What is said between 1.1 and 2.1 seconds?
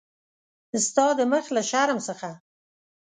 د مخ له شرم